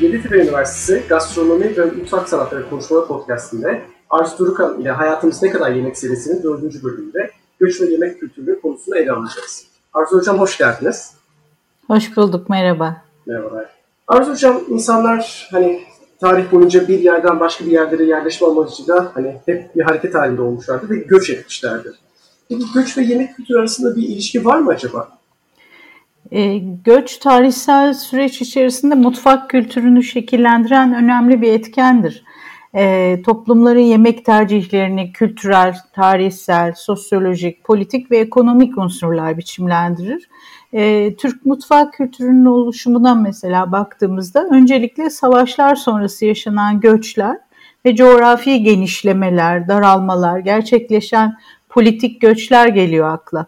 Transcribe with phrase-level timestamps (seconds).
[0.00, 5.98] Yeditepe Üniversitesi Gastronomi ve Mutfak Sanatları Konuşmaları Podcast'inde Arzu Durukan ile Hayatımız Ne Kadar Yemek
[5.98, 7.30] serisinin dördüncü bölümünde
[7.60, 9.66] göç ve yemek kültürü konusunu ele alacağız.
[9.94, 11.14] Arzu Hocam hoş geldiniz.
[11.86, 12.96] Hoş bulduk, merhaba.
[13.26, 13.66] Merhabalar.
[14.08, 15.82] Arzu Hocam, insanlar hani
[16.20, 20.90] tarih boyunca bir yerden başka bir yerlere yerleşme amacıyla hani hep bir hareket halinde olmuşlardır
[20.90, 21.94] ve göç etmişlerdir.
[22.48, 25.19] Peki göç ve yemek kültürü arasında bir ilişki var mı acaba?
[26.32, 32.24] E, göç tarihsel süreç içerisinde mutfak kültürünü şekillendiren önemli bir etkendir.
[32.74, 40.28] E, toplumların yemek tercihlerini kültürel, tarihsel, sosyolojik, politik ve ekonomik unsurlar biçimlendirir.
[40.72, 47.36] E, Türk mutfak kültürünün oluşumundan mesela baktığımızda öncelikle savaşlar sonrası yaşanan göçler
[47.84, 51.36] ve coğrafi genişlemeler, daralmalar, gerçekleşen
[51.68, 53.46] politik göçler geliyor akla.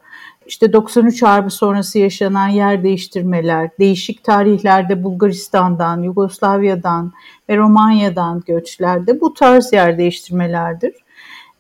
[0.53, 7.13] İşte 93 Harbi sonrası yaşanan yer değiştirmeler, değişik tarihlerde Bulgaristan'dan, Yugoslavya'dan
[7.49, 10.95] ve Romanya'dan göçler de bu tarz yer değiştirmelerdir.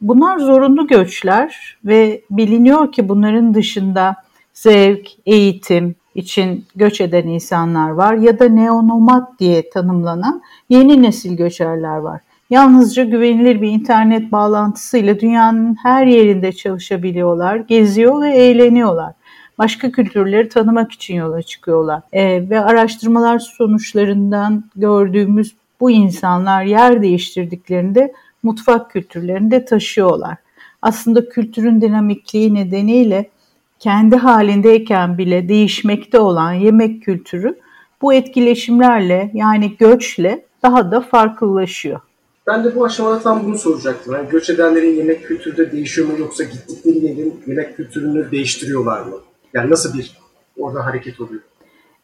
[0.01, 4.17] Bunlar zorunlu göçler ve biliniyor ki bunların dışında
[4.55, 11.97] zevk, eğitim için göç eden insanlar var ya da neonomad diye tanımlanan yeni nesil göçerler
[11.97, 12.21] var.
[12.53, 19.12] Yalnızca güvenilir bir internet bağlantısıyla dünyanın her yerinde çalışabiliyorlar, geziyor ve eğleniyorlar.
[19.59, 22.03] Başka kültürleri tanımak için yola çıkıyorlar.
[22.12, 30.37] E, ve araştırmalar sonuçlarından gördüğümüz bu insanlar yer değiştirdiklerinde mutfak kültürlerini de taşıyorlar.
[30.83, 33.31] Aslında kültürün dinamikliği nedeniyle
[33.78, 37.59] kendi halindeyken bile değişmekte olan yemek kültürü
[38.03, 42.00] bu etkileşimlerle yani göçle daha da farklılaşıyor.
[42.47, 44.15] Ben de bu aşamada tam bunu soracaktım.
[44.15, 49.17] Yani göç edenlerin yemek kültürü de değişiyor mu yoksa gittikleri yerin yemek kültürünü değiştiriyorlar mı?
[49.55, 50.17] Yani nasıl bir
[50.59, 51.41] orada hareket oluyor?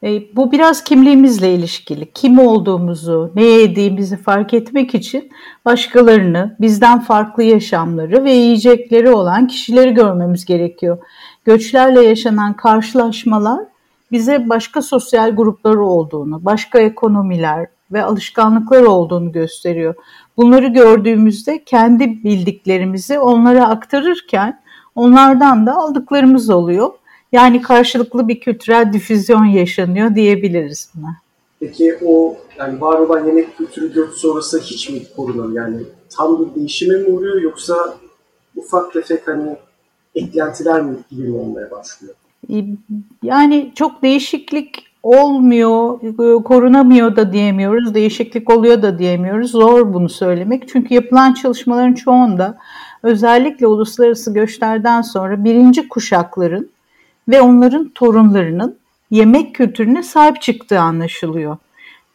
[0.03, 2.12] E, bu biraz kimliğimizle ilişkili.
[2.12, 5.31] Kim olduğumuzu, ne yediğimizi fark etmek için
[5.65, 10.99] başkalarını, bizden farklı yaşamları ve yiyecekleri olan kişileri görmemiz gerekiyor.
[11.45, 13.65] Göçlerle yaşanan karşılaşmalar
[14.12, 19.94] bize başka sosyal grupları olduğunu, başka ekonomiler ve alışkanlıklar olduğunu gösteriyor.
[20.37, 24.60] Bunları gördüğümüzde kendi bildiklerimizi onlara aktarırken
[24.94, 26.91] onlardan da aldıklarımız oluyor.
[27.32, 31.16] Yani karşılıklı bir kültürel difüzyon yaşanıyor diyebiliriz buna.
[31.60, 35.53] Peki o yani var olan yemek kültürü göç sonrası hiç mi korunur?
[35.53, 35.76] Yani
[36.16, 37.99] tam bir değişime mi uğruyor yoksa
[38.56, 39.56] ufak tefek hani
[40.15, 42.15] eklentiler mi gibi mi olmaya başlıyor?
[43.22, 45.99] Yani çok değişiklik olmuyor,
[46.45, 49.51] korunamıyor da diyemiyoruz, değişiklik oluyor da diyemiyoruz.
[49.51, 50.69] Zor bunu söylemek.
[50.69, 52.59] Çünkü yapılan çalışmaların çoğunda
[53.03, 56.71] özellikle uluslararası göçlerden sonra birinci kuşakların
[57.29, 58.77] ve onların torunlarının
[59.11, 61.57] yemek kültürüne sahip çıktığı anlaşılıyor.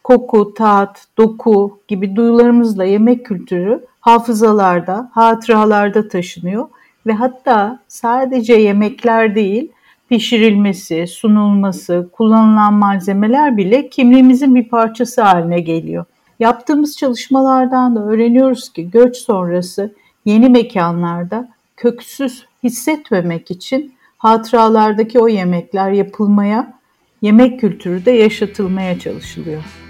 [0.04, 6.68] Koku, tat, doku gibi duyularımızla yemek kültürü hafızalarda, hatıralarda taşınıyor
[7.06, 9.72] ve hatta sadece yemekler değil,
[10.08, 16.04] pişirilmesi, sunulması, kullanılan malzemeler bile kimliğimizin bir parçası haline geliyor.
[16.40, 19.94] Yaptığımız çalışmalardan da öğreniyoruz ki göç sonrası
[20.24, 26.78] yeni mekanlarda köksüz hissetmemek için hatıralardaki o yemekler yapılmaya,
[27.22, 29.83] yemek kültürü de yaşatılmaya çalışılıyor.